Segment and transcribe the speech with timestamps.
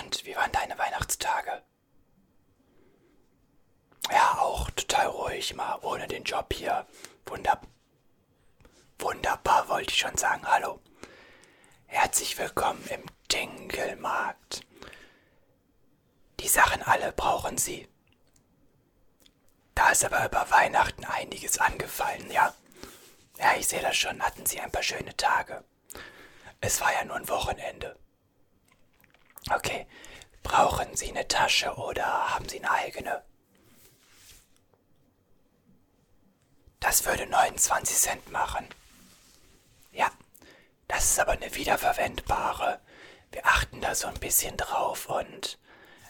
[0.00, 1.62] Und wie waren deine Weihnachtstage?
[4.10, 6.86] Ja, auch total ruhig, mal ohne den Job hier.
[7.26, 7.68] Wunderbar.
[8.98, 10.46] Wunderbar, wollte ich schon sagen.
[10.46, 10.80] Hallo.
[11.84, 14.64] Herzlich willkommen im Dinkelmarkt.
[16.40, 17.86] Die Sachen alle brauchen Sie.
[19.74, 22.54] Da ist aber über Weihnachten einiges angefallen, ja?
[23.38, 24.22] Ja, ich sehe das schon.
[24.22, 25.62] Hatten Sie ein paar schöne Tage.
[26.62, 28.01] Es war ja nur ein Wochenende.
[29.50, 29.86] Okay.
[30.42, 33.22] Brauchen Sie eine Tasche oder haben Sie eine eigene?
[36.80, 38.66] Das würde 29 Cent machen.
[39.92, 40.10] Ja,
[40.88, 42.80] das ist aber eine wiederverwendbare.
[43.30, 45.58] Wir achten da so ein bisschen drauf und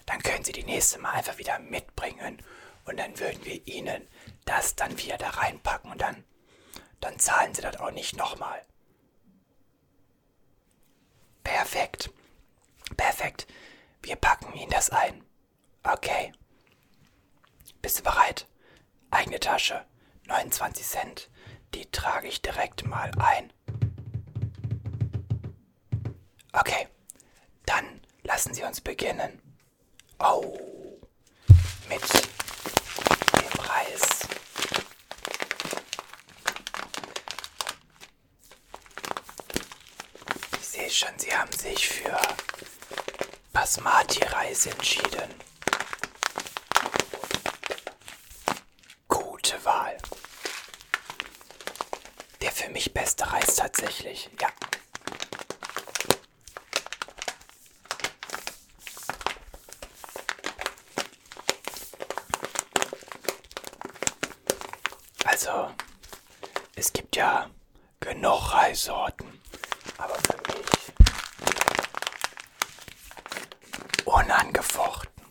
[0.07, 2.43] dann können Sie die nächste Mal einfach wieder mitbringen
[2.87, 4.09] und dann würden wir Ihnen
[4.45, 6.25] das dann wieder da reinpacken und dann,
[7.01, 8.63] dann zahlen Sie das auch nicht nochmal.
[11.45, 12.11] Perfekt.
[12.97, 13.47] Perfekt.
[14.03, 15.25] Wir packen Ihnen das ein.
[15.83, 16.33] Okay.
[17.81, 18.47] Bist du bereit?
[19.11, 19.85] Eigene Tasche.
[20.27, 21.31] 29 Cent.
[21.75, 23.53] Die trage ich direkt mal ein.
[26.53, 26.89] Okay.
[27.67, 29.41] Dann lassen Sie uns beginnen.
[30.19, 30.59] Oh.
[31.89, 34.01] Mit dem Preis.
[40.61, 42.19] Ich sehe schon, Sie haben sich für
[43.53, 45.35] Basmati-Reis entschieden.
[49.09, 49.99] Gute Wahl.
[52.41, 54.49] Der für mich beste Reis tatsächlich, ja.
[65.25, 65.71] Also,
[66.75, 67.49] es gibt ja
[68.01, 69.41] genug Reissorten,
[69.99, 70.93] aber für mich
[74.05, 75.25] unangefochten,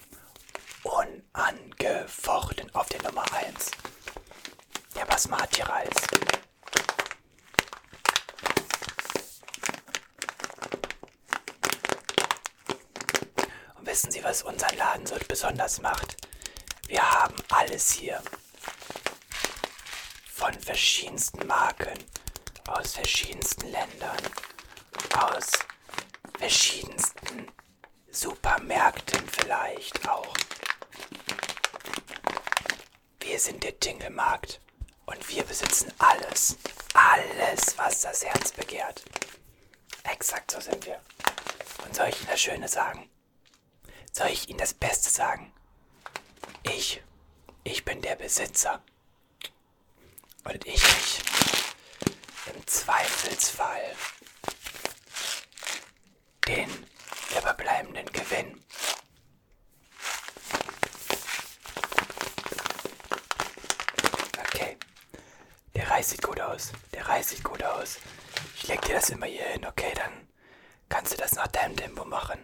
[0.83, 3.71] unangefochten auf der Nummer 1.
[4.95, 5.89] Der Basmati-Reis.
[13.77, 16.17] Und wissen Sie, was unseren Laden so besonders macht?
[16.87, 18.21] Wir haben alles hier
[20.33, 21.97] von verschiedensten Marken,
[22.67, 24.17] aus verschiedensten Ländern,
[25.17, 25.51] aus
[26.37, 27.47] verschiedensten
[28.09, 30.33] Supermärkten vielleicht auch.
[33.19, 34.59] Wir sind der Tingelmarkt
[35.05, 36.57] und wir besitzen alles,
[36.93, 39.03] alles, was das Herz begehrt.
[40.03, 40.99] Exakt so sind wir.
[41.85, 43.10] Und soll ich Ihnen das Schöne sagen?
[44.11, 45.51] Soll ich Ihnen das Beste sagen?
[46.63, 47.01] Ich,
[47.63, 48.81] ich bin der Besitzer.
[50.43, 51.19] Und ich mich
[52.53, 53.95] im Zweifelsfall
[56.47, 56.69] den
[57.37, 58.63] überbleibenden Gewinn.
[64.39, 64.77] Okay.
[65.75, 66.71] Der Reis sieht gut aus.
[66.93, 67.99] Der Reis sieht gut aus.
[68.57, 69.93] Ich leg dir das immer hier hin, okay?
[69.95, 70.27] Dann
[70.89, 72.39] kannst du das nach deinem Tempo machen.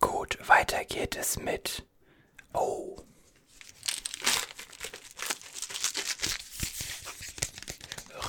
[0.00, 1.84] Gut, weiter geht es mit.
[2.52, 2.96] Oh.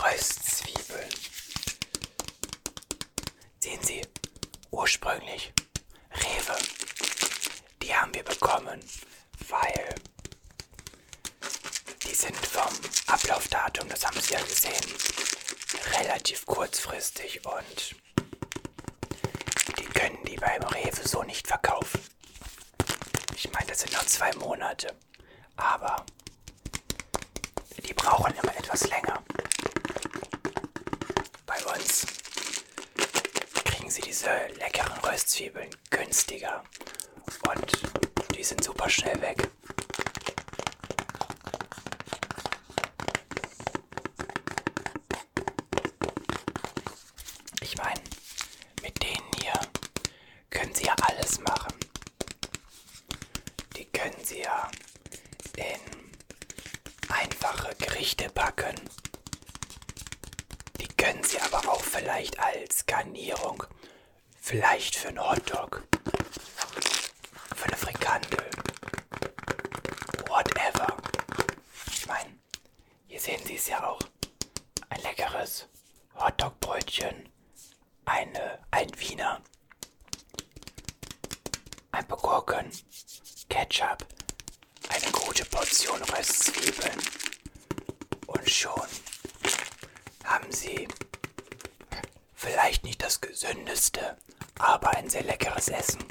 [0.03, 1.09] Röstzwiebeln.
[3.59, 4.01] Sehen Sie,
[4.71, 5.53] ursprünglich
[6.11, 6.57] Rewe.
[7.81, 8.79] Die haben wir bekommen,
[9.49, 9.95] weil
[12.03, 12.73] die sind vom
[13.07, 14.85] Ablaufdatum, das haben Sie ja gesehen,
[15.99, 17.95] relativ kurzfristig und
[20.35, 22.01] die beim Rewe so nicht verkaufen.
[23.35, 24.93] Ich meine, das sind noch zwei Monate,
[25.55, 26.05] aber
[27.87, 29.21] die brauchen immer etwas länger.
[31.45, 32.05] Bei uns
[33.63, 36.63] kriegen sie diese leckeren Röstzwiebeln günstiger
[37.47, 39.47] und die sind super schnell weg.
[47.61, 48.01] Ich meine,
[48.81, 49.53] mit denen hier
[50.49, 51.73] können sie ja alles machen.
[53.75, 54.69] Die können sie ja
[55.57, 55.79] in
[57.09, 58.75] einfache Gerichte packen.
[60.79, 63.63] Die können sie aber auch vielleicht als Garnierung,
[64.39, 65.87] vielleicht für einen Hotdog,
[67.55, 68.44] für eine Frikandel,
[93.85, 94.17] Beste,
[94.57, 96.03] aber ein sehr leckeres Essen.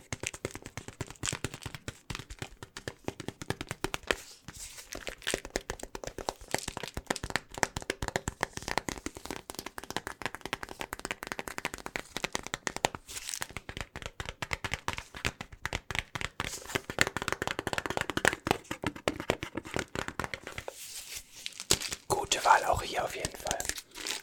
[22.06, 23.58] Gute Wahl auch hier auf jeden Fall.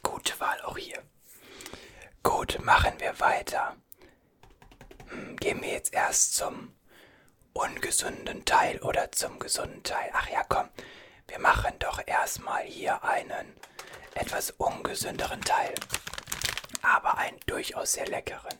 [0.01, 1.03] Gute Wahl auch hier.
[2.63, 3.75] Machen wir weiter.
[5.07, 6.75] Hm, gehen wir jetzt erst zum
[7.53, 10.11] ungesunden Teil oder zum gesunden Teil?
[10.13, 10.69] Ach ja, komm.
[11.27, 13.55] Wir machen doch erstmal hier einen
[14.13, 15.73] etwas ungesünderen Teil.
[16.83, 18.57] Aber einen durchaus sehr leckeren.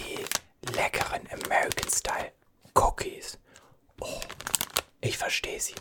[0.00, 0.24] Die
[0.72, 2.32] leckeren American Style
[2.74, 3.38] Cookies.
[4.00, 4.20] Oh,
[5.00, 5.74] ich verstehe sie.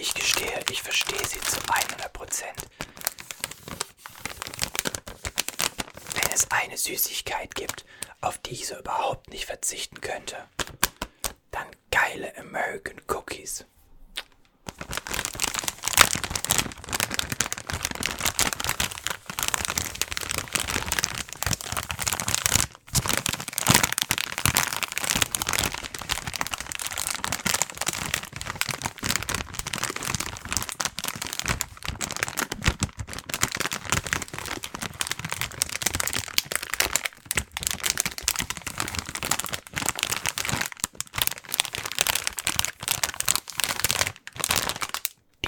[0.00, 2.56] Ich gestehe, ich verstehe sie zu 100 Prozent.
[6.14, 7.84] Wenn es eine Süßigkeit gibt,
[8.22, 10.36] auf die ich so überhaupt nicht verzichten könnte,
[11.50, 13.66] dann geile American Cookies.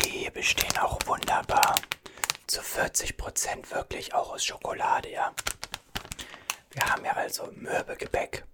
[0.04, 1.81] Die bestehen auch wunderbar
[2.46, 2.61] zu
[4.02, 5.32] 40% wirklich auch aus Schokolade, ja.
[6.72, 8.44] Wir haben ja also Mürbegebäck.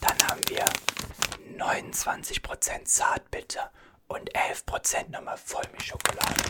[0.00, 0.64] Dann haben wir
[1.56, 3.72] 29% Zartbitter
[4.06, 6.42] und 11% nochmal Vollmilchschokolade.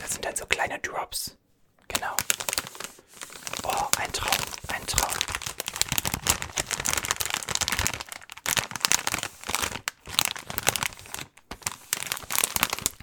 [0.00, 1.36] Das sind dann so kleine Drops.
[1.88, 2.14] Genau.
[3.64, 4.38] Oh, ein Traum,
[4.68, 5.10] ein Traum.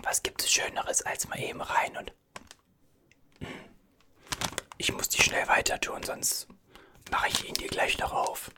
[0.04, 2.14] Was gibt es Schöneres als mal eben rein und...
[3.40, 3.48] Hm.
[4.78, 6.48] Ich muss die schnell weiter tun, sonst
[7.12, 8.50] mache ich ihn dir gleich noch auf.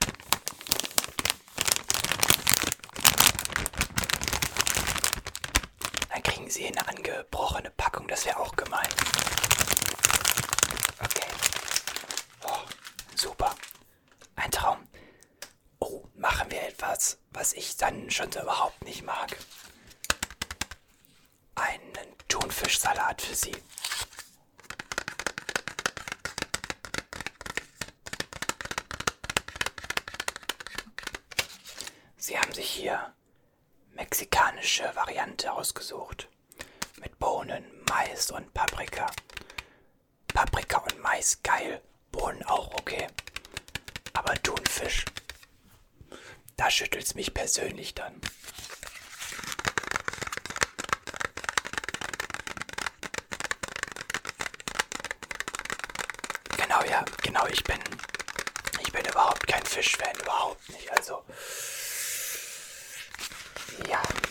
[6.08, 8.88] Dann kriegen sie eine angebrochene Packung, das wäre auch gemein.
[11.04, 11.26] Okay.
[12.44, 12.60] Oh,
[13.14, 13.54] super.
[14.36, 14.78] Ein Traum.
[15.80, 19.36] Oh, machen wir etwas, was ich dann schon so überhaupt nicht mag.
[21.56, 23.56] Einen Thunfischsalat für Sie.
[32.30, 33.12] Sie haben sich hier
[33.94, 36.28] mexikanische Variante ausgesucht.
[37.00, 39.06] Mit Bohnen, Mais und Paprika.
[40.28, 41.82] Paprika und Mais geil.
[42.12, 43.08] Bohnen auch okay.
[44.12, 45.06] Aber Thunfisch.
[46.56, 48.20] Da schüttelt's mich persönlich dann.
[56.58, 57.80] Genau, ja, genau, ich bin.
[58.82, 60.92] Ich bin überhaupt kein Fischfan, überhaupt nicht.
[60.92, 61.24] Also.
[63.88, 64.00] Ja.
[64.02, 64.29] Nein,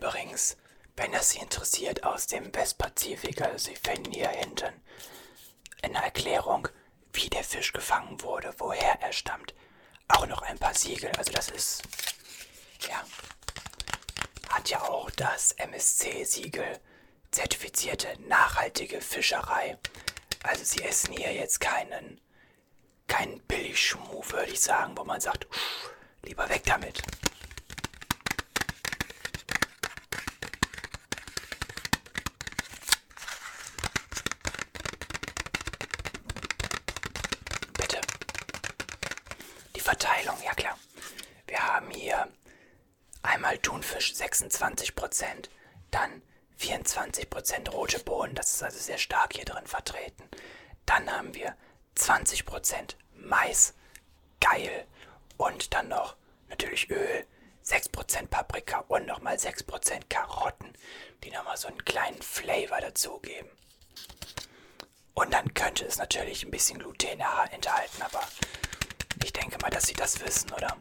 [0.00, 0.56] übrigens,
[0.96, 3.42] wenn es Sie interessiert, aus dem Westpazifik.
[3.42, 4.72] Also Sie finden hier hinten
[5.82, 6.68] eine Erklärung,
[7.12, 9.54] wie der Fisch gefangen wurde, woher er stammt.
[10.08, 11.10] Auch noch ein paar Siegel.
[11.16, 11.82] Also das ist,
[12.88, 13.04] ja,
[14.48, 16.80] hat ja auch das MSC-Siegel
[17.30, 19.78] zertifizierte nachhaltige Fischerei.
[20.42, 22.20] Also Sie essen hier jetzt keinen,
[23.06, 25.90] keinen Billigschmuh, würde ich sagen, wo man sagt, "Uff,
[26.22, 27.02] lieber weg damit.
[37.76, 38.00] Bitte.
[39.74, 40.78] Die Verteilung, ja klar.
[41.48, 42.28] Wir haben hier
[43.22, 45.48] einmal Thunfisch 26%,
[45.90, 46.22] dann
[46.60, 50.22] 24% rote Bohnen, das ist also sehr stark hier drin vertreten.
[50.86, 51.56] Dann haben wir
[51.96, 53.74] 20% Mais,
[54.40, 54.86] geil.
[55.36, 56.14] Und dann noch
[56.48, 57.26] natürlich Öl,
[57.66, 60.72] 6% Paprika und nochmal 6% Karotten,
[61.24, 63.50] die nochmal so einen kleinen Flavor dazugeben.
[65.14, 67.18] Und dann könnte es natürlich ein bisschen Gluten
[67.50, 68.22] enthalten, aber
[69.24, 70.76] ich denke mal, dass Sie das wissen, oder?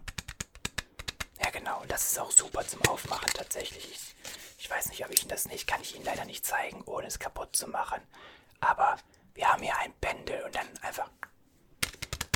[1.43, 1.83] Ja, genau.
[1.87, 4.13] Das ist auch super zum Aufmachen tatsächlich.
[4.57, 7.07] Ich, weiß nicht, ob ich Ihnen das nicht, kann ich Ihnen leider nicht zeigen, ohne
[7.07, 8.01] es kaputt zu machen.
[8.59, 8.97] Aber
[9.33, 11.09] wir haben hier ein Bändel und dann einfach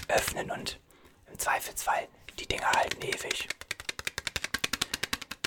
[0.07, 0.79] öffnen und
[1.27, 2.07] im Zweifelsfall
[2.39, 3.48] die Dinger halten ewig.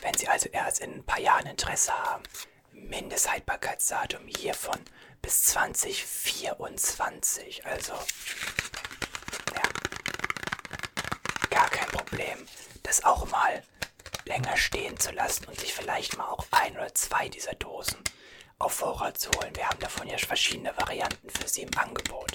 [0.02, 2.22] Wenn Sie also erst in ein paar Jahren Interesse haben,
[2.72, 4.78] Mindesthaltbarkeitsdatum hiervon
[5.22, 7.64] bis 2024.
[7.66, 7.94] Also,
[11.56, 12.46] gar kein Problem,
[12.82, 13.62] das auch mal
[14.26, 17.96] länger stehen zu lassen und sich vielleicht mal auch ein oder zwei dieser Dosen
[18.58, 19.56] auf Vorrat zu holen.
[19.56, 22.30] Wir haben davon ja verschiedene Varianten für Sie im Angebot.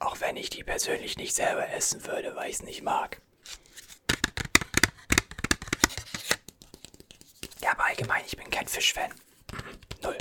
[0.00, 3.20] Auch wenn ich die persönlich nicht selber essen würde, weil ich es nicht mag.
[7.62, 9.14] Ja, aber allgemein, ich bin kein Fischfan.
[10.02, 10.18] Null.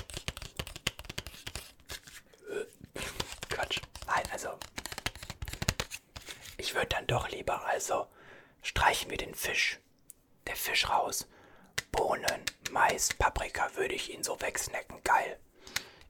[3.49, 3.81] Quatsch.
[4.05, 4.49] Nein, also.
[6.69, 8.05] Ich würde dann doch lieber, also
[8.61, 9.79] streichen wir den Fisch.
[10.45, 11.27] Der Fisch raus.
[11.91, 15.01] Bohnen, Mais, Paprika würde ich ihn so wegsnacken.
[15.03, 15.39] Geil.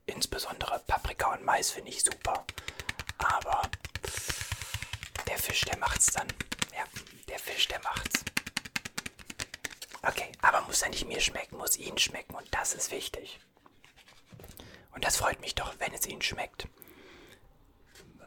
[0.04, 2.44] Insbesondere Paprika und Mais finde ich super.
[3.16, 3.62] Aber
[5.26, 6.28] der Fisch, der macht's dann.
[6.76, 6.84] Ja,
[7.26, 8.22] der Fisch, der macht's.
[10.02, 13.40] Okay, aber muss ja nicht mir schmecken, muss Ihnen schmecken und das ist wichtig.
[14.92, 16.68] Und das freut mich doch, wenn es Ihnen schmeckt.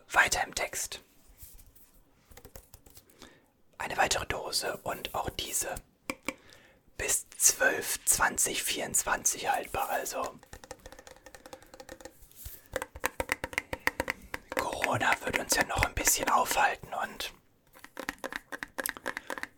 [0.10, 1.04] Weiter im Text.
[3.84, 5.76] Eine weitere Dose und auch diese
[6.98, 10.40] bis 12, 20, 24 haltbar, also
[14.56, 17.34] Corona wird uns ja noch ein bisschen aufhalten und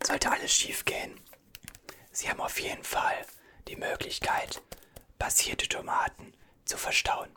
[0.03, 1.19] sollte alles schief gehen.
[2.11, 3.25] Sie haben auf jeden Fall
[3.67, 4.61] die Möglichkeit,
[5.19, 6.33] passierte Tomaten
[6.65, 7.29] zu verstauen.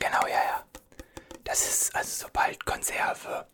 [0.00, 0.64] Genau, ja, ja.
[1.44, 2.64] Das ist also sobald
[3.22, 3.46] Konserve,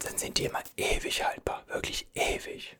[0.00, 1.64] dann sind die immer ewig haltbar.
[1.68, 2.76] Wirklich ewig.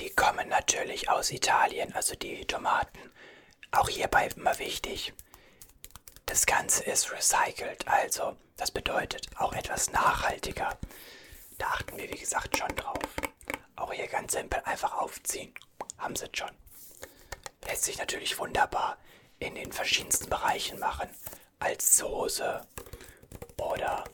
[0.00, 2.98] Die kommen natürlich aus Italien, also die Tomaten.
[3.70, 5.12] Auch hierbei immer wichtig.
[6.26, 10.78] Das Ganze ist recycelt, also das bedeutet auch etwas nachhaltiger.
[11.58, 12.98] Da achten wir wie gesagt schon drauf.
[13.76, 15.54] Auch hier ganz simpel einfach aufziehen.
[15.98, 16.50] Haben sie schon.
[17.66, 18.98] Lässt sich natürlich wunderbar
[19.38, 21.08] in den verschiedensten Bereichen machen.
[21.58, 22.66] Als Soße
[23.56, 24.04] oder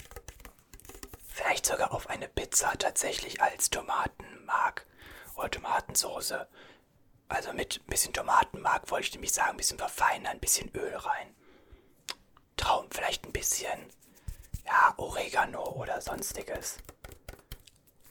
[1.29, 4.87] vielleicht sogar auf eine Pizza tatsächlich als Tomatenmark
[5.37, 6.47] oder Tomatensoße.
[7.29, 10.95] Also mit ein bisschen Tomatenmark wollte ich nämlich sagen, ein bisschen verfeinern, ein bisschen Öl
[10.97, 11.35] rein.
[12.57, 13.79] Traum, vielleicht ein bisschen,
[14.67, 16.79] ja, Oregano oder sonstiges.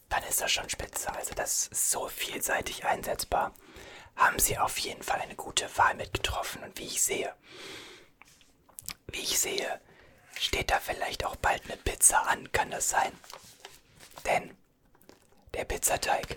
[0.10, 1.12] Dann ist das schon spitze.
[1.14, 3.54] Also das ist so vielseitig einsetzbar.
[4.16, 6.64] Haben sie auf jeden Fall eine gute Wahl mitgetroffen.
[6.64, 7.34] Und wie ich sehe,
[9.08, 9.80] wie ich sehe,
[10.40, 13.12] steht da vielleicht auch bald eine Pizza an, kann das sein?
[14.26, 14.56] Denn
[15.54, 16.36] der Pizzateig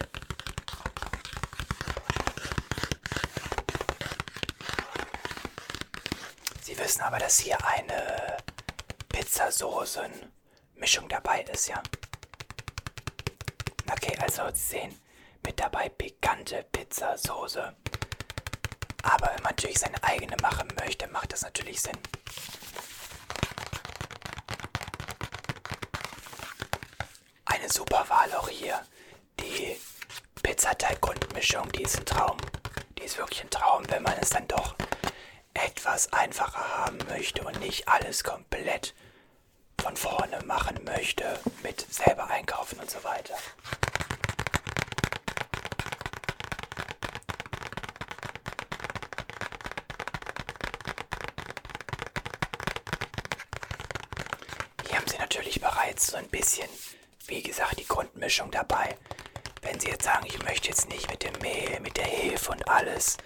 [6.87, 8.37] wissen aber, dass hier eine
[9.09, 11.83] Pizzasoßen-Mischung dabei ist, ja?
[13.91, 15.01] Okay, also Sie sehen
[15.45, 17.75] mit dabei pikante Pizzasoße.
[19.03, 21.99] Aber wenn man natürlich seine eigene machen möchte, macht das natürlich Sinn.
[27.47, 28.81] Eine super Wahl auch hier.
[29.41, 29.77] Die
[30.41, 32.37] Pizzateig-Grundmischung, die ist ein Traum.
[32.97, 34.77] Die ist wirklich ein Traum, wenn man es dann doch
[35.57, 38.95] etwas einfacher haben möchte und nicht alles komplett
[39.81, 43.35] von vorne machen möchte mit selber einkaufen und so weiter.
[54.89, 56.69] Hier haben Sie natürlich bereits so ein bisschen,
[57.27, 58.97] wie gesagt, die Grundmischung dabei.
[59.63, 62.69] Wenn Sie jetzt sagen, ich möchte jetzt nicht mit dem Mehl, mit der Hefe und
[62.69, 63.17] alles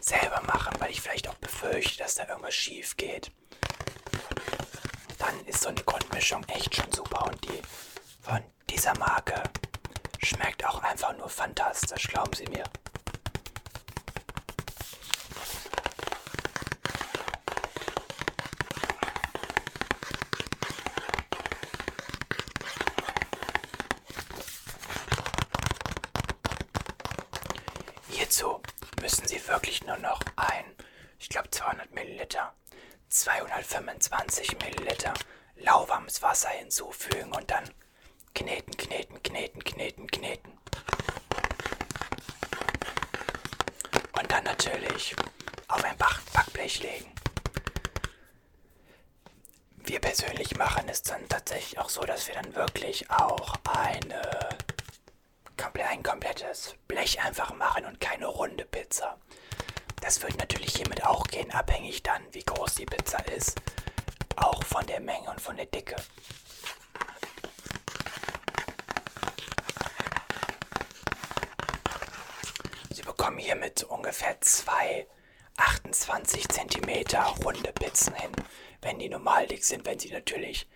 [0.00, 3.30] selber machen, weil ich vielleicht auch befürchte, dass da irgendwas schief geht,
[5.18, 7.62] dann ist so eine Grundmischung echt schon super und die
[8.22, 9.42] von dieser Marke
[10.22, 12.64] schmeckt auch einfach nur fantastisch, glauben Sie mir.
[28.08, 28.60] Hierzu
[29.00, 30.64] müssen Sie wirklich nur noch ein,
[31.20, 32.52] ich glaube 200 Milliliter,
[33.08, 35.14] 225 Milliliter
[35.56, 37.64] lauwarmes Wasser hinzufügen und dann
[38.34, 40.58] kneten, kneten, kneten, kneten, kneten.
[44.18, 45.14] Und dann natürlich
[45.68, 47.12] auf ein Backblech legen.
[49.76, 54.48] Wir persönlich machen es dann tatsächlich auch so, dass wir dann wirklich auch eine,
[55.88, 59.18] ein komplettes Blech einfach machen und keine runde Pizza.
[60.00, 63.60] Das wird natürlich hiermit auch gehen, abhängig dann, wie groß die Pizza ist.
[64.36, 65.96] Auch von der Menge und von der Dicke.
[72.90, 75.06] Sie bekommen hiermit ungefähr zwei
[75.56, 76.88] 28 cm
[77.44, 78.32] runde Pizzen hin,
[78.82, 80.66] wenn die normal dick sind, wenn sie natürlich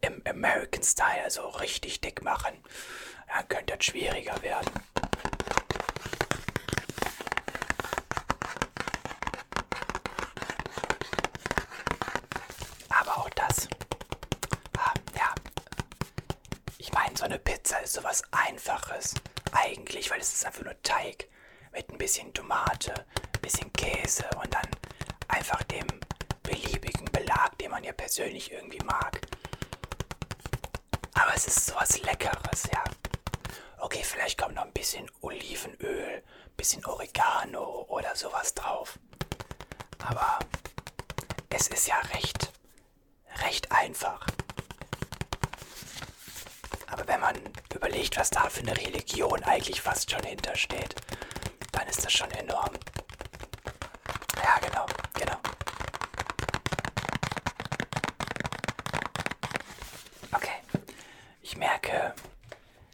[0.00, 2.54] im American Style, also richtig dick machen,
[3.28, 4.70] dann könnte das schwieriger werden.
[12.88, 13.68] Aber auch das,
[14.78, 15.34] ah, ja,
[16.78, 19.14] ich meine, so eine Pizza ist sowas Einfaches
[19.50, 21.26] eigentlich, weil es ist einfach nur Teig
[21.72, 24.68] mit ein bisschen Tomate, ein bisschen Käse und dann
[25.26, 25.88] einfach dem
[26.44, 29.20] beliebigen Belag, den man ja persönlich irgendwie mag.
[31.14, 32.84] Aber es ist sowas Leckeres, ja.
[33.78, 39.00] Okay, vielleicht kommt noch ein bisschen Olivenöl, ein bisschen Oregano oder sowas drauf.
[39.98, 40.38] Aber
[41.48, 42.52] es ist ja recht,
[43.42, 44.24] recht einfach.
[47.10, 47.36] Wenn man
[47.74, 50.94] überlegt, was da für eine Religion eigentlich fast schon hintersteht,
[51.72, 52.70] dann ist das schon enorm.
[54.36, 55.36] Ja, genau, genau.
[60.30, 60.54] Okay,
[61.42, 62.14] ich merke,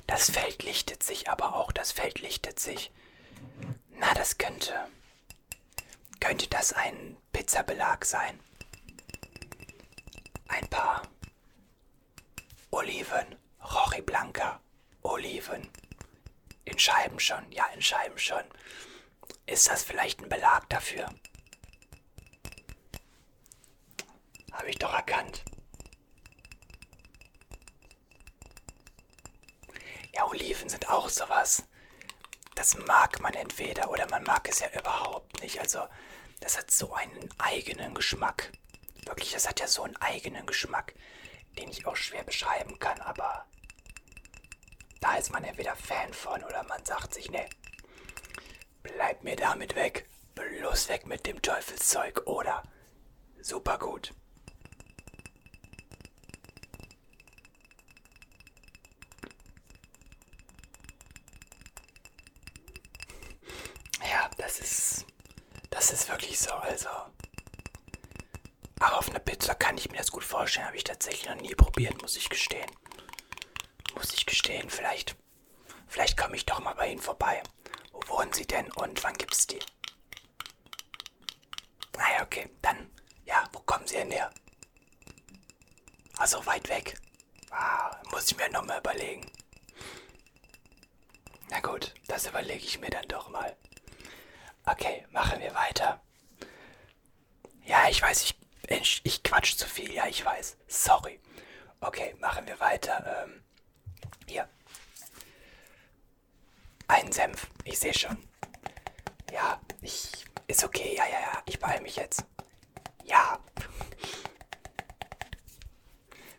[0.06, 2.90] das Feld lichtet sich aber auch, das Feld lichtet sich.
[3.98, 4.72] Na, das könnte.
[6.20, 8.40] Könnte das ein Pizzabelag sein?
[10.48, 11.02] Ein paar
[12.70, 13.36] Oliven,
[13.74, 14.60] Rochi Blanca,
[15.02, 15.68] Oliven.
[16.64, 18.44] In Scheiben schon, ja, in Scheiben schon.
[19.44, 21.08] Ist das vielleicht ein Belag dafür?
[24.52, 25.42] Habe ich doch erkannt.
[30.14, 31.64] Ja, Oliven sind auch sowas.
[32.54, 35.58] Das mag man entweder oder man mag es ja überhaupt nicht.
[35.58, 35.88] Also,
[36.38, 38.52] das hat so einen eigenen Geschmack.
[39.04, 40.94] Wirklich, das hat ja so einen eigenen Geschmack,
[41.58, 43.44] den ich auch schwer beschreiben kann, aber
[45.06, 47.48] da ist man entweder Fan von oder man sagt sich, ne,
[48.82, 52.64] bleib mir damit weg, bloß weg mit dem Teufelszeug oder
[53.40, 54.12] super gut.
[64.10, 65.06] Ja, das ist,
[65.70, 66.88] das ist wirklich so, also.
[68.80, 71.54] Aber auf einer Pizza kann ich mir das gut vorstellen, habe ich tatsächlich noch nie
[71.54, 72.70] probiert, muss ich gestehen
[74.46, 74.70] gestehen.
[74.70, 75.16] Vielleicht,
[75.88, 77.42] vielleicht komme ich doch mal bei Ihnen vorbei.
[77.92, 79.58] Wo wohnen Sie denn und wann gibt's die?
[81.96, 82.90] Naja, okay, dann,
[83.24, 84.30] ja, wo kommen Sie denn her?
[86.18, 87.00] Also weit weg.
[87.50, 89.30] Ah, muss ich mir nochmal überlegen.
[91.50, 93.56] Na gut, das überlege ich mir dann doch mal.
[94.64, 96.00] Okay, machen wir weiter.
[97.64, 99.92] Ja, ich weiß, ich, ich, ich quatsch zu viel.
[99.92, 100.56] Ja, ich weiß.
[100.68, 101.20] Sorry.
[101.80, 103.24] Okay, machen wir weiter.
[103.24, 103.42] Ähm,
[104.28, 104.48] hier.
[106.88, 107.48] Ein Senf.
[107.64, 108.16] Ich sehe schon.
[109.32, 110.24] Ja, ich.
[110.46, 110.94] Ist okay.
[110.96, 111.42] Ja, ja, ja.
[111.46, 112.24] Ich beeile mich jetzt.
[113.04, 113.38] Ja.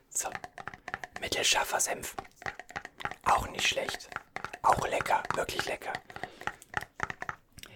[0.10, 0.30] So.
[1.20, 2.16] Mittelscharfer Senf.
[3.26, 4.10] Auch nicht schlecht.
[4.64, 5.24] Auch lecker.
[5.36, 5.94] Wirklich lecker.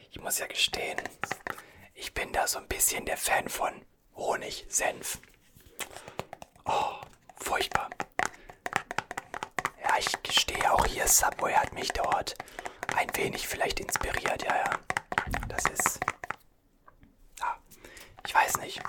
[0.10, 1.02] Ich muss ja gestehen,
[1.94, 5.20] ich bin da so ein bisschen der Fan von Honig, Senf.
[6.66, 6.96] Oh,
[7.38, 7.90] furchtbar
[10.02, 12.36] ich gestehe auch hier, Subway hat mich dort
[13.02, 14.80] ein wenig vielleicht inspiriert, ja, ja.
[15.48, 16.00] Das ist.
[17.40, 17.58] Ja,
[18.26, 18.80] ich weiß nicht.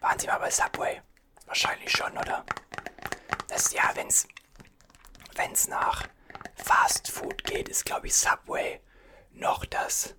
[0.00, 1.00] Waren Sie mal bei Subway?
[1.46, 2.44] Wahrscheinlich schon, oder?
[3.48, 4.28] Das, ja, wenn's,
[5.34, 6.06] wenn's nach
[6.54, 8.80] Fast Food geht, ist, glaube ich, Subway
[9.32, 10.14] noch das.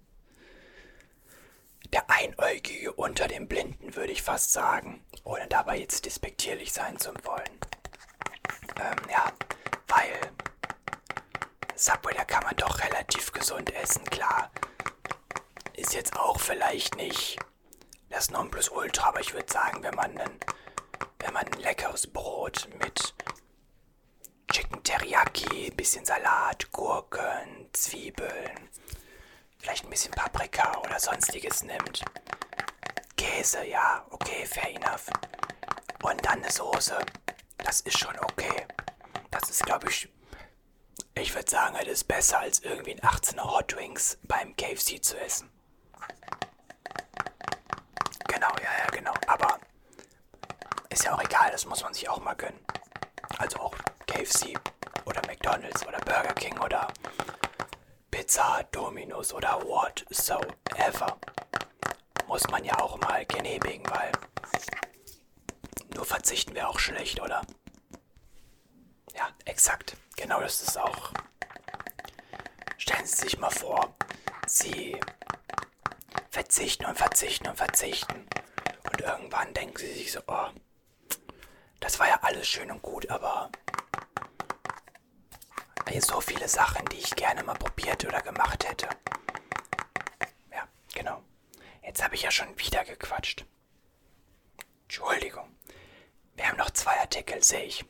[1.94, 5.06] Der Einäugige unter den Blinden, würde ich fast sagen.
[5.24, 7.60] Ohne dabei jetzt despektierlich sein zu wollen.
[8.80, 9.32] Ähm, ja,
[11.80, 14.52] Subway, da kann man doch relativ gesund essen, klar.
[15.72, 17.40] Ist jetzt auch vielleicht nicht
[18.10, 20.40] das Nonplusultra, aber ich würde sagen, wenn man, ein,
[21.20, 23.14] wenn man ein leckeres Brot mit
[24.52, 28.70] Chicken Teriyaki, bisschen Salat, Gurken, Zwiebeln,
[29.58, 32.04] vielleicht ein bisschen Paprika oder sonstiges nimmt.
[33.16, 35.06] Käse, ja, okay, fair enough.
[36.04, 36.98] Und dann eine Soße.
[37.58, 38.68] Das ist schon okay.
[39.32, 40.10] Das ist, glaube ich,
[41.22, 45.20] ich würde sagen, es ist besser als irgendwie ein 18er Hot Wings beim KFC zu
[45.20, 45.50] essen.
[48.28, 49.14] Genau, ja, ja, genau.
[49.28, 49.60] Aber
[50.90, 52.60] ist ja auch egal, das muss man sich auch mal gönnen.
[53.38, 53.76] Also auch
[54.08, 54.58] KFC
[55.06, 56.88] oder McDonald's oder Burger King oder
[58.12, 61.18] Pizza, Domino's oder whatsoever.
[62.28, 64.12] Muss man ja auch mal genehmigen, weil
[65.96, 67.42] nur verzichten wäre auch schlecht, oder?
[69.16, 69.98] Ja, exakt.
[70.20, 71.14] Genau das ist auch.
[72.78, 73.96] Stellen Sie sich mal vor,
[74.46, 75.00] Sie
[76.30, 78.28] verzichten und verzichten und verzichten.
[78.92, 80.50] Und irgendwann denken Sie sich so, oh,
[81.80, 83.50] das war ja alles schön und gut, aber
[86.02, 88.88] so viele Sachen, die ich gerne mal probiert oder gemacht hätte.
[90.52, 91.22] Ja, genau.
[91.84, 93.46] Jetzt habe ich ja schon wieder gequatscht.
[94.84, 95.56] Entschuldigung.
[96.36, 97.86] Wir haben noch zwei Artikel, sehe ich.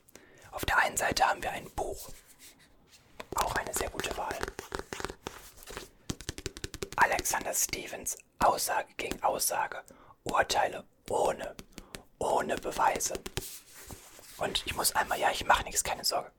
[0.51, 2.09] Auf der einen Seite haben wir ein Buch.
[3.35, 4.37] Auch eine sehr gute Wahl.
[6.95, 9.83] Alexander Stevens Aussage gegen Aussage.
[10.23, 11.55] Urteile ohne,
[12.17, 13.13] ohne Beweise.
[14.37, 16.31] Und ich muss einmal, ja, ich mache nichts, keine Sorge.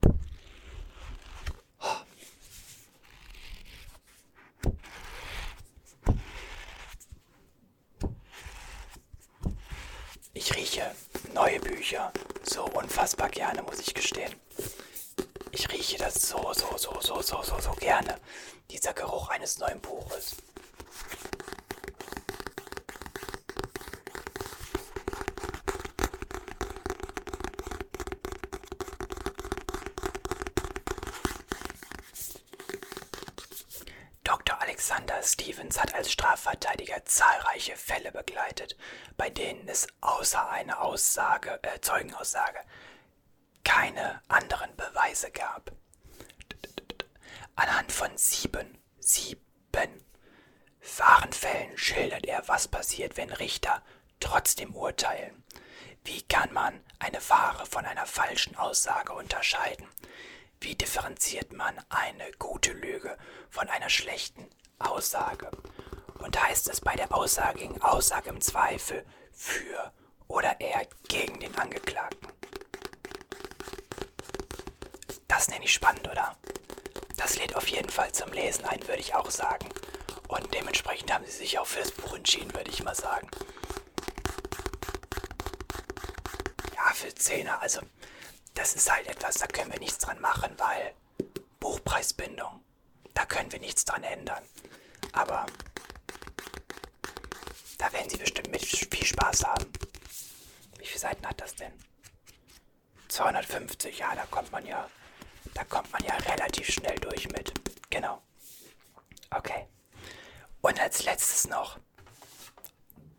[10.33, 10.95] Ich rieche
[11.33, 12.11] neue Bücher
[13.21, 14.33] unfassbar gerne, muss ich gestehen.
[15.51, 18.15] Ich rieche das so, so, so, so, so, so, so gerne.
[18.69, 20.35] Dieser Geruch eines neuen Buches.
[34.81, 38.75] Alexander Stevens hat als Strafverteidiger zahlreiche Fälle begleitet,
[39.15, 42.59] bei denen es außer einer Aussage, äh, Zeugenaussage
[43.71, 45.71] keine anderen Beweise gab.
[47.55, 50.03] Anhand von sieben, sieben
[50.97, 53.81] wahren Fällen schildert er, was passiert, wenn Richter
[54.19, 55.45] trotzdem urteilen.
[56.03, 59.87] Wie kann man eine wahre von einer falschen Aussage unterscheiden?
[60.59, 63.17] Wie differenziert man eine gute Lüge
[63.49, 65.49] von einer schlechten Aussage.
[66.19, 69.93] Und heißt es bei der Aussage gegen Aussage im Zweifel für
[70.27, 72.40] oder eher gegen den Angeklagten.
[75.31, 76.35] Das nenne ich spannend, oder?
[77.15, 79.69] Das lädt auf jeden Fall zum Lesen ein, würde ich auch sagen.
[80.27, 83.31] Und dementsprechend haben sie sich auch für das Buch entschieden, würde ich mal sagen.
[86.75, 87.79] Ja, für Zehner, also
[88.55, 90.93] das ist halt etwas, da können wir nichts dran machen, weil
[91.61, 92.61] Buchpreisbindung,
[93.13, 94.43] da können wir nichts dran ändern.
[95.13, 95.45] Aber
[97.77, 99.71] da werden Sie bestimmt mit viel Spaß haben.
[100.77, 101.71] Wie viele Seiten hat das denn?
[103.07, 104.89] 250, ja, da kommt man ja,
[105.53, 107.53] da kommt man ja relativ schnell durch mit.
[107.89, 108.21] Genau.
[109.29, 109.67] Okay.
[110.61, 111.79] Und als letztes noch,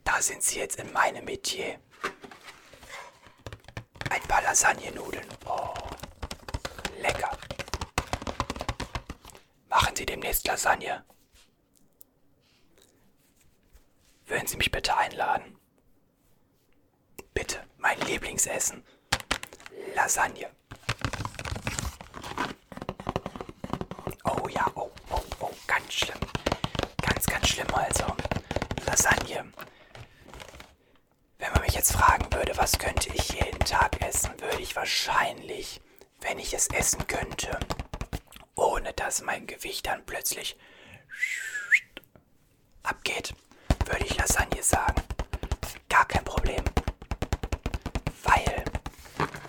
[0.05, 1.79] da sind Sie jetzt in meinem Metier.
[4.11, 5.27] Ein paar Lasagnenudeln.
[5.47, 5.75] Oh,
[7.01, 7.37] lecker.
[9.69, 11.05] Machen Sie demnächst Lasagne.
[14.27, 15.59] Würden Sie mich bitte einladen?
[17.35, 18.85] Bitte, mein Lieblingsessen.
[19.95, 20.51] Lasagne.
[24.25, 26.19] Oh ja, oh, oh, oh, ganz schlimm.
[27.01, 28.05] Ganz, ganz schlimm also.
[29.03, 29.53] Lasagne.
[31.39, 35.81] Wenn man mich jetzt fragen würde, was könnte ich jeden Tag essen, würde ich wahrscheinlich,
[36.21, 37.59] wenn ich es essen könnte,
[38.55, 40.57] ohne dass mein Gewicht dann plötzlich
[42.85, 43.35] abgeht,
[43.87, 45.03] würde ich Lasagne sagen.
[45.89, 46.63] Gar kein Problem.
[48.23, 48.65] Weil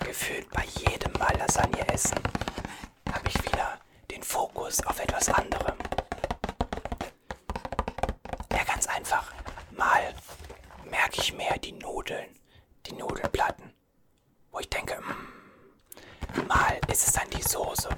[0.04, 2.18] gefühlt bei jedem Mal Lasagne essen
[3.12, 3.78] habe ich wieder
[4.10, 5.76] den Fokus auf etwas anderem.
[8.52, 9.32] Ja, ganz einfach.
[9.72, 10.14] Mal
[10.84, 12.28] merke ich mehr die Nudeln,
[12.86, 13.72] die Nudelplatten,
[14.52, 17.88] wo ich denke, mm, mal ist es dann die Soße.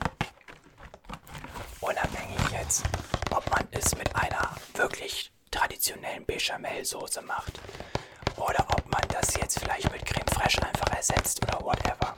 [1.81, 2.85] Unabhängig jetzt,
[3.31, 7.61] ob man es mit einer wirklich traditionellen Bechamelsoße macht.
[8.37, 12.15] Oder ob man das jetzt vielleicht mit Creme Fraiche einfach ersetzt oder whatever.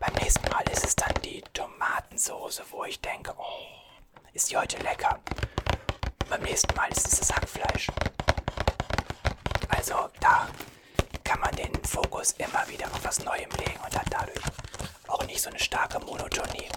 [0.00, 3.66] Beim nächsten Mal ist es dann die Tomatensoße, wo ich denke, oh,
[4.32, 5.18] ist die heute lecker.
[6.22, 7.88] Und beim nächsten Mal ist es das Hackfleisch.
[9.68, 10.48] Also da
[11.22, 14.40] kann man den Fokus immer wieder auf was Neuem legen und hat dadurch
[15.08, 16.70] auch nicht so eine starke Monotonie.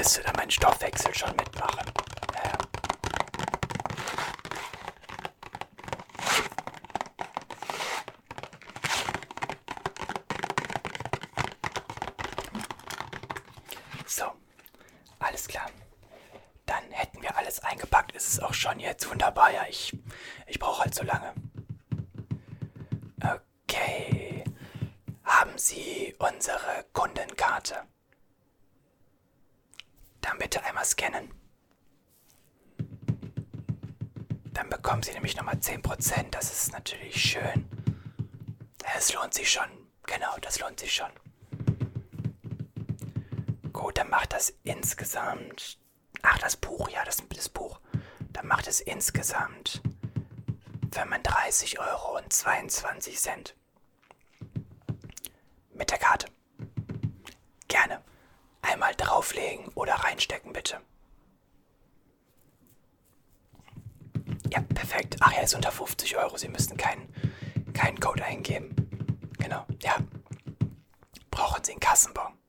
[0.00, 1.92] müsste dann mein Stoffwechsel schon mitmachen.
[2.42, 2.58] Ja.
[14.06, 14.24] So,
[15.20, 15.70] alles klar.
[16.66, 18.12] Dann hätten wir alles eingepackt.
[18.12, 19.52] Ist es auch schon jetzt wunderbar.
[19.52, 19.96] Ja, ich,
[20.46, 21.34] ich brauche halt so lange.
[23.22, 24.44] Okay.
[25.24, 27.82] Haben Sie unsere Kundenkarte?
[30.20, 31.32] Dann bitte einmal scannen.
[34.52, 36.30] Dann bekommen Sie nämlich nochmal 10%.
[36.30, 37.68] Das ist natürlich schön.
[38.96, 39.68] Es lohnt sich schon.
[40.06, 41.10] Genau, das lohnt sich schon.
[43.94, 45.78] Dann macht das insgesamt.
[46.22, 47.80] Ach, das Buch, ja, das, das Buch.
[48.32, 49.82] Dann macht es insgesamt
[50.92, 53.56] 35 Euro und 22 Cent.
[55.74, 56.26] Mit der Karte.
[57.68, 58.02] Gerne.
[58.62, 60.80] Einmal drauflegen oder reinstecken, bitte.
[64.52, 65.16] Ja, perfekt.
[65.20, 66.36] Ach, er ist unter 50 Euro.
[66.36, 67.12] Sie müssen keinen
[67.72, 68.74] keinen Code eingeben.
[69.38, 69.96] Genau, ja.
[71.30, 72.39] Brauchen Sie einen Kassenbon?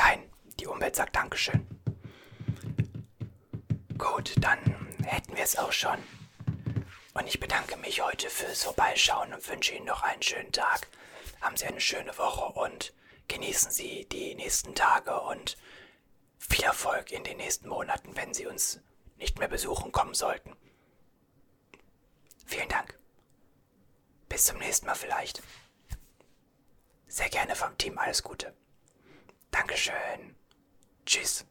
[0.00, 0.30] Kein.
[0.58, 1.66] Die Umwelt sagt Dankeschön.
[3.98, 4.58] Gut, dann
[5.04, 5.98] hätten wir es auch schon.
[7.12, 10.88] Und ich bedanke mich heute fürs Vorbeischauen und wünsche Ihnen noch einen schönen Tag.
[11.42, 12.94] Haben Sie eine schöne Woche und
[13.28, 15.58] genießen Sie die nächsten Tage und
[16.38, 18.80] viel Erfolg in den nächsten Monaten, wenn Sie uns
[19.18, 20.56] nicht mehr besuchen kommen sollten.
[22.46, 22.98] Vielen Dank.
[24.30, 25.42] Bis zum nächsten Mal vielleicht.
[27.06, 28.54] Sehr gerne vom Team alles Gute.
[29.50, 30.36] Dankeschön.
[31.04, 31.44] Tschüss.